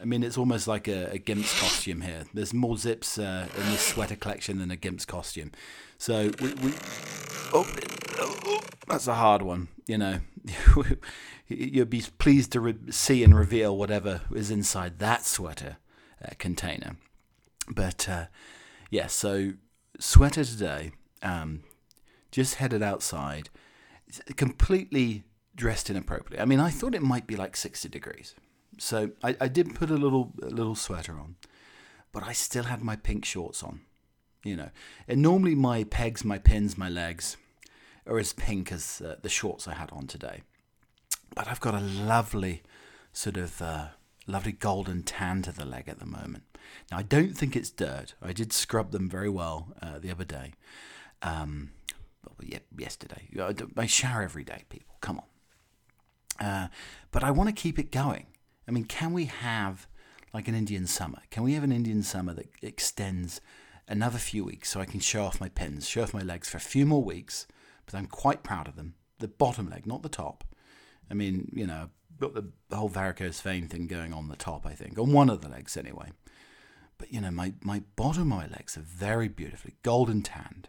[0.00, 2.24] I mean, it's almost like a, a Gimp's costume here.
[2.32, 5.52] There's more zips uh, in this sweater collection than a Gimp's costume.
[5.98, 6.72] So we, we
[7.52, 7.66] oh,
[8.18, 9.68] oh, that's a hard one.
[9.86, 10.20] You know,
[11.48, 15.78] you'd be pleased to re- see and reveal whatever is inside that sweater
[16.24, 16.96] uh, container.
[17.68, 18.26] But uh,
[18.90, 19.54] yeah, so
[19.98, 20.92] sweater today.
[21.22, 21.64] Um,
[22.30, 23.48] just headed outside,
[24.36, 25.24] completely
[25.56, 26.40] dressed inappropriately.
[26.40, 28.34] I mean, I thought it might be like sixty degrees,
[28.78, 31.36] so I, I did put a little a little sweater on,
[32.12, 33.80] but I still had my pink shorts on.
[34.44, 34.70] You know,
[35.08, 37.36] and normally my pegs, my pins, my legs
[38.06, 40.42] are as pink as uh, the shorts I had on today.
[41.34, 42.62] But I've got a lovely
[43.12, 43.88] sort of uh,
[44.26, 46.44] lovely golden tan to the leg at the moment.
[46.90, 48.14] Now I don't think it's dirt.
[48.22, 50.52] I did scrub them very well uh, the other day,
[51.22, 51.70] um,
[52.76, 53.28] yesterday.
[53.76, 54.96] I shower every day, people.
[55.00, 56.46] Come on.
[56.46, 56.68] Uh,
[57.10, 58.26] but I want to keep it going.
[58.68, 59.88] I mean, can we have
[60.34, 61.22] like an Indian summer?
[61.30, 63.40] Can we have an Indian summer that extends
[63.88, 66.58] another few weeks so I can show off my pins, show off my legs for
[66.58, 67.46] a few more weeks?
[67.86, 68.94] But I'm quite proud of them.
[69.18, 70.44] The bottom leg, not the top.
[71.10, 71.88] I mean, you know,
[72.20, 75.40] got the whole varicose vein thing going on the top, I think, on one of
[75.40, 76.10] the legs anyway.
[76.98, 80.68] But you know, my, my bottom of my legs are very beautifully golden tanned.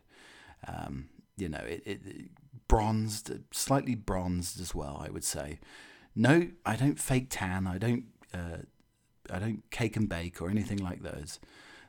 [0.66, 2.02] Um, you know, it, it,
[2.68, 5.04] bronzed, slightly bronzed as well.
[5.06, 5.60] I would say.
[6.20, 7.66] No, I don't fake tan.
[7.66, 8.04] I don't.
[8.34, 8.64] Uh,
[9.32, 11.40] I don't cake and bake or anything like those.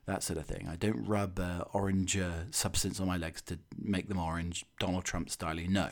[0.06, 0.68] That sort of thing.
[0.70, 5.04] I don't rub uh, orange uh, substance on my legs to make them orange, Donald
[5.04, 5.56] Trump style.
[5.68, 5.90] No,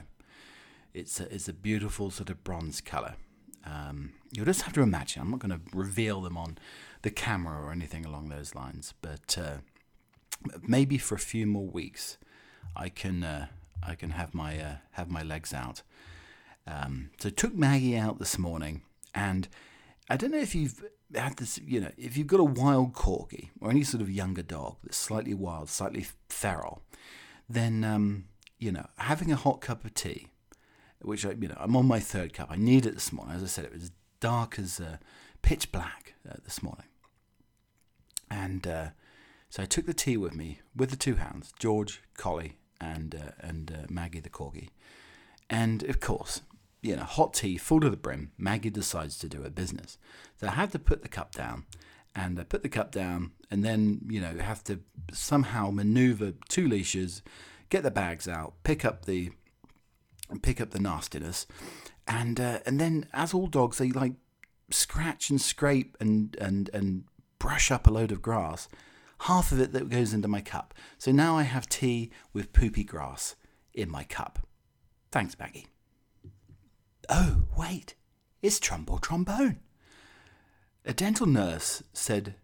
[0.95, 3.17] it's a, it's a beautiful sort of bronze color.
[3.67, 5.21] Um, you'll just have to imagine.
[5.23, 6.59] I'm not going to reveal them on
[7.03, 9.57] the camera or anything along those lines, but uh,
[10.63, 12.19] maybe for a few more weeks,
[12.77, 13.47] I can uh,
[13.83, 15.83] I can have my uh, have my legs out.
[16.71, 18.83] Um, so took Maggie out this morning,
[19.15, 19.49] and
[20.11, 21.59] I don't know if you've had this.
[21.65, 24.99] You know, if you've got a wild corgi or any sort of younger dog that's
[24.99, 26.83] slightly wild, slightly feral,
[27.49, 28.27] then um,
[28.59, 30.29] you know having a hot cup of tea
[31.03, 32.49] which I, you know, I'm on my third cup.
[32.51, 33.37] I need it this morning.
[33.37, 33.91] As I said, it was
[34.21, 34.97] dark as uh,
[35.43, 36.87] pitch black uh, this morning.
[38.31, 38.89] And uh,
[39.49, 43.33] so I took the tea with me with the two hounds, George, Collie, and uh,
[43.41, 44.69] and uh, Maggie the corgi.
[45.49, 46.43] And of course,
[46.83, 48.33] you know, hot tea full to the brim.
[48.39, 49.99] Maggie decides to do her business,
[50.37, 51.65] so I have to put the cup down.
[52.15, 54.81] And I put the cup down, and then you know have to
[55.13, 57.23] somehow maneuver two leashes,
[57.69, 59.31] get the bags out, pick up the
[60.43, 61.47] pick up the nastiness.
[62.07, 64.15] And uh, and then, as all dogs, they like
[64.71, 67.05] scratch and scrape and, and, and
[67.39, 68.69] brush up a load of grass.
[69.21, 70.75] Half of it that goes into my cup.
[70.99, 73.35] So now I have tea with poopy grass
[73.75, 74.47] in my cup.
[75.11, 75.67] Thanks, Maggie.
[77.09, 77.95] Oh, wait,
[78.43, 79.61] it's Trumbull Trombone.
[80.85, 82.35] A dental nurse said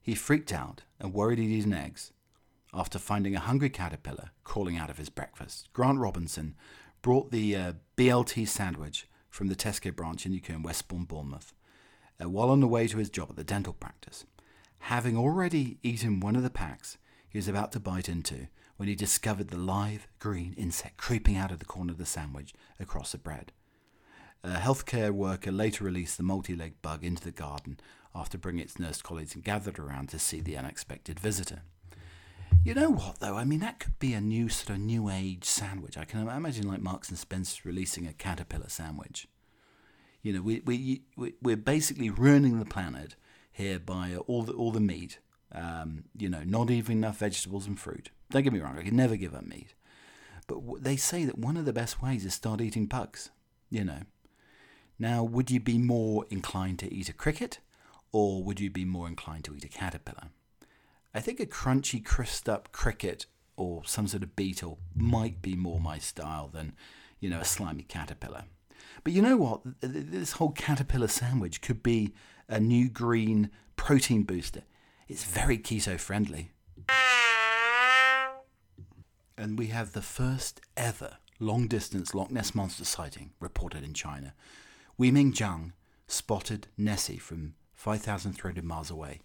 [0.00, 2.12] he freaked out and worried he'd eaten eggs
[2.72, 5.68] after finding a hungry caterpillar crawling out of his breakfast.
[5.72, 6.54] Grant Robinson
[7.02, 11.52] brought the uh, BLT sandwich from the Tesco branch in Newcombe, Westbourne, Bournemouth,
[12.22, 14.24] uh, while on the way to his job at the dental practice.
[14.86, 16.96] Having already eaten one of the packs
[17.28, 18.46] he was about to bite into
[18.76, 22.54] when he discovered the live green insect creeping out of the corner of the sandwich
[22.78, 23.52] across the bread.
[24.44, 27.78] A healthcare worker later released the multi legged bug into the garden
[28.12, 31.62] after bringing its nurse colleagues and gathered around to see the unexpected visitor.
[32.64, 33.36] You know what though?
[33.36, 35.96] I mean, that could be a new sort of new age sandwich.
[35.96, 39.28] I can imagine like Marks and Spencer releasing a caterpillar sandwich.
[40.22, 41.02] You know, we we
[41.40, 43.14] we're basically ruining the planet
[43.52, 45.18] here by all the all the meat.
[45.52, 48.10] Um, you know, not even enough vegetables and fruit.
[48.30, 48.78] Don't get me wrong.
[48.78, 49.74] I can never give up meat,
[50.46, 53.30] but they say that one of the best ways is start eating bugs.
[53.70, 54.00] You know.
[55.02, 57.58] Now, would you be more inclined to eat a cricket,
[58.12, 60.28] or would you be more inclined to eat a caterpillar?
[61.12, 63.26] I think a crunchy, crisped up cricket
[63.56, 66.74] or some sort of beetle might be more my style than,
[67.18, 68.44] you know, a slimy caterpillar.
[69.02, 69.62] But you know what?
[69.80, 72.14] This whole caterpillar sandwich could be
[72.48, 74.62] a new green protein booster.
[75.08, 76.52] It's very keto friendly.
[79.36, 84.34] And we have the first ever long distance Loch Ness Monster sighting reported in China.
[85.02, 85.72] Weiming Zhang
[86.06, 89.22] spotted Nessie from 5,300 miles away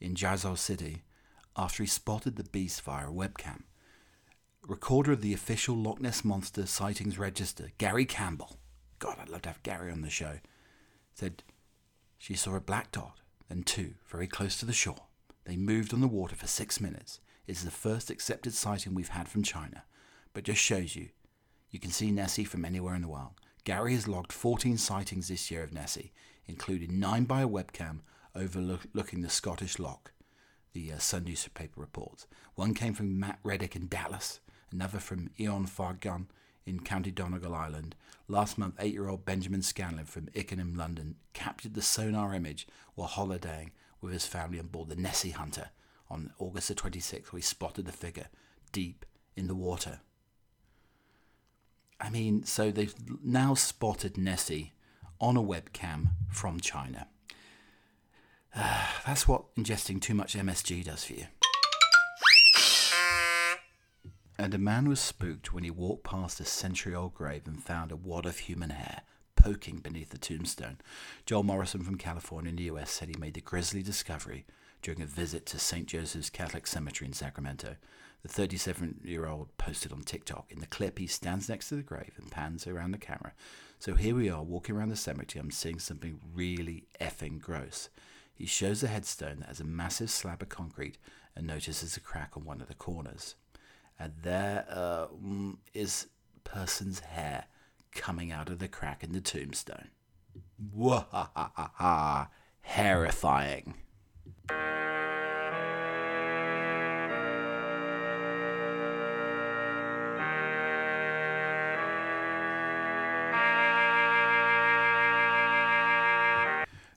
[0.00, 1.02] in Jiuzhou City
[1.54, 3.64] after he spotted the beast via a webcam.
[4.66, 8.56] Recorder of the official Loch Ness Monster sightings register, Gary Campbell,
[9.00, 10.38] God, I'd love to have Gary on the show,
[11.12, 11.42] said
[12.16, 13.20] she saw a black dot,
[13.50, 15.08] then two, very close to the shore.
[15.44, 17.20] They moved on the water for six minutes.
[17.46, 19.84] It's the first accepted sighting we've had from China,
[20.32, 21.10] but just shows you.
[21.70, 23.34] You can see Nessie from anywhere in the world.
[23.68, 26.10] Gary has logged 14 sightings this year of Nessie,
[26.46, 27.98] including nine by a webcam
[28.34, 30.10] overlooking the Scottish Loch
[30.72, 32.26] the uh, Sun newspaper reports.
[32.54, 34.40] One came from Matt Reddick in Dallas,
[34.72, 36.28] another from Eon Fargun
[36.64, 37.94] in County Donegal, Ireland.
[38.26, 43.08] Last month, eight year old Benjamin Scanlon from Ickenham, London, captured the sonar image while
[43.08, 45.72] holidaying with his family on board the Nessie Hunter
[46.08, 48.28] on August the 26th, where he spotted the figure
[48.72, 49.04] deep
[49.36, 50.00] in the water.
[52.00, 52.94] I mean, so they've
[53.24, 54.72] now spotted Nessie
[55.20, 57.08] on a webcam from China.
[58.54, 61.26] That's what ingesting too much MSG does for you.
[64.40, 67.90] And a man was spooked when he walked past a century old grave and found
[67.90, 69.02] a wad of human hair
[69.34, 70.78] poking beneath the tombstone.
[71.26, 74.46] Joel Morrison from California in the US said he made the grisly discovery
[74.82, 75.86] during a visit to St.
[75.86, 77.76] Joseph's Catholic Cemetery in Sacramento.
[78.22, 80.46] The 37 year old posted on TikTok.
[80.50, 83.32] In the clip, he stands next to the grave and pans around the camera.
[83.78, 85.40] So here we are walking around the cemetery.
[85.40, 87.90] I'm seeing something really effing gross.
[88.34, 90.98] He shows the headstone that has a massive slab of concrete
[91.36, 93.36] and notices a crack on one of the corners.
[93.98, 96.06] And there uh, mm, is
[96.44, 97.44] person's hair
[97.92, 99.88] coming out of the crack in the tombstone.
[100.76, 102.28] Wahahaha!
[102.62, 103.74] Horrifying.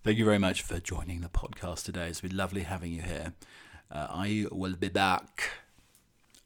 [0.04, 2.08] Thank you very much for joining the podcast today.
[2.08, 3.34] It's been lovely having you here.
[3.92, 5.52] Uh, I will be back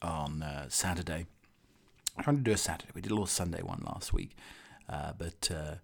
[0.02, 1.24] on uh, Saturday.
[2.14, 2.92] I'm trying to do a Saturday.
[2.94, 4.36] We did a little Sunday one last week,
[4.90, 5.76] uh, but uh,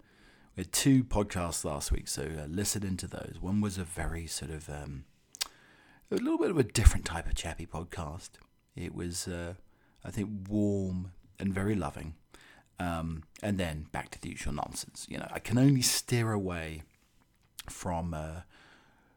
[0.54, 3.38] we had two podcasts last week, so uh, listen into those.
[3.40, 5.06] One was a very sort of um,
[6.10, 8.32] a little bit of a different type of chappy podcast.
[8.76, 9.54] It was, uh,
[10.04, 12.16] I think, warm and very loving.
[12.78, 15.06] Um, and then back to the usual nonsense.
[15.08, 16.82] You know, I can only steer away
[17.68, 18.42] from uh,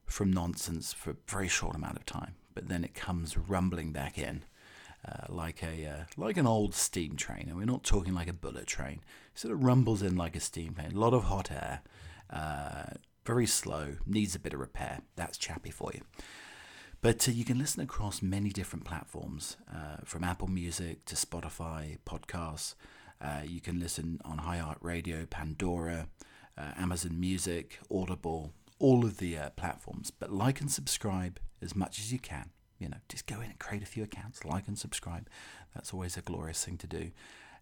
[0.05, 4.17] from nonsense for a very short amount of time, but then it comes rumbling back
[4.17, 4.43] in.
[5.07, 8.33] Uh, like a uh, like an old steam train, and we're not talking like a
[8.33, 9.01] bullet train.
[9.33, 10.93] It sort of rumbles in like a steam train.
[10.93, 11.81] A lot of hot air,
[12.31, 15.01] uh, very slow, needs a bit of repair.
[15.15, 16.01] That's chappy for you.
[17.01, 21.99] But uh, you can listen across many different platforms, uh, from Apple Music to Spotify,
[22.03, 22.73] podcasts.
[23.21, 26.07] Uh, you can listen on iHeartRadio, Pandora,
[26.57, 30.11] uh, Amazon Music, Audible, all of the uh, platforms.
[30.11, 32.51] But like and subscribe as much as you can.
[32.79, 35.29] You know, just go in and create a few accounts, like and subscribe.
[35.73, 37.11] That's always a glorious thing to do.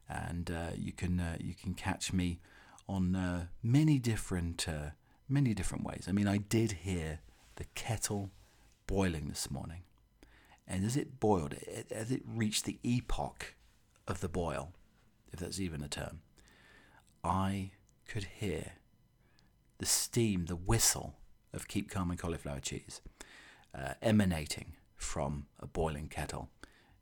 [0.10, 2.40] And uh, you can uh, you can catch me
[2.88, 4.92] on uh, many different uh,
[5.30, 6.06] many different ways.
[6.08, 7.20] I mean, I did hear
[7.56, 8.32] the kettle
[8.88, 9.84] boiling this morning,
[10.68, 11.56] and as it boiled,
[11.92, 13.56] as it reached the epoch
[14.08, 14.74] of the boil,
[15.32, 16.22] if that's even a term,
[17.24, 17.72] I
[18.08, 18.74] could hear
[19.78, 21.16] the steam, the whistle
[21.54, 23.02] of Keep Calm and cauliflower cheese
[23.78, 26.50] uh, emanating from a boiling kettle.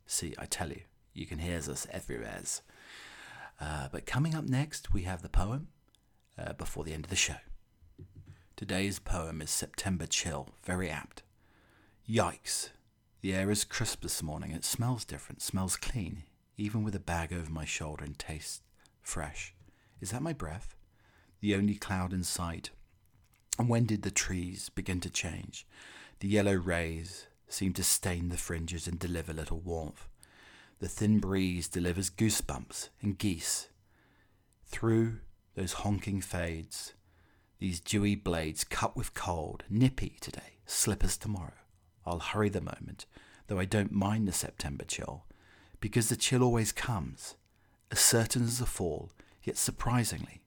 [0.06, 0.82] See, I tell you,
[1.14, 2.42] you can hear us everywhere.
[3.60, 5.68] Uh, but coming up next, we have the poem
[6.38, 7.36] uh, before the end of the show.
[8.56, 11.22] Today's poem is September Chill, very apt.
[12.08, 12.70] Yikes!
[13.20, 14.50] The air is crisp this morning.
[14.50, 16.24] It smells different, smells clean,
[16.56, 18.60] even with a bag over my shoulder and tastes
[19.00, 19.54] fresh.
[20.00, 20.74] Is that my breath?
[21.42, 22.70] The only cloud in sight.
[23.58, 25.66] And when did the trees begin to change?
[26.20, 30.08] The yellow rays seem to stain the fringes and deliver little warmth.
[30.78, 33.68] The thin breeze delivers goosebumps and geese.
[34.66, 35.18] Through
[35.54, 36.94] those honking fades,
[37.58, 41.52] these dewy blades cut with cold, nippy today, slippers tomorrow.
[42.06, 43.04] I'll hurry the moment,
[43.48, 45.24] though I don't mind the September chill,
[45.80, 47.34] because the chill always comes,
[47.90, 49.10] as certain as the fall,
[49.42, 50.41] yet surprisingly,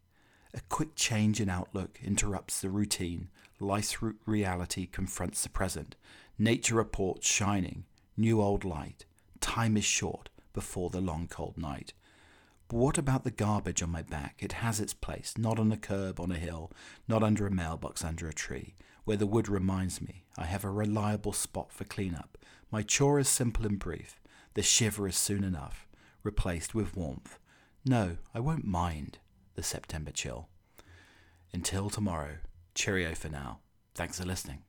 [0.56, 3.30] a quick change in outlook interrupts the routine.
[3.60, 5.98] Life's reality confronts the present.
[6.40, 7.84] Nature reports shining,
[8.16, 9.06] new old light.
[9.42, 11.94] Time is short before the long cold night.
[12.70, 14.38] But what about the garbage on my back?
[14.40, 16.72] It has its place, not on a curb on a hill,
[17.06, 20.70] not under a mailbox under a tree, where the wood reminds me I have a
[20.70, 22.38] reliable spot for cleanup.
[22.72, 24.22] My chore is simple and brief.
[24.54, 25.86] The shiver is soon enough,
[26.24, 27.40] replaced with warmth.
[27.86, 29.20] No, I won't mind
[29.56, 30.48] the September chill.
[31.54, 32.38] Until tomorrow,
[32.74, 33.60] cheerio for now.
[33.94, 34.64] Thanks for listening.